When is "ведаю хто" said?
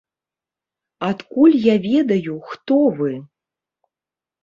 1.87-2.83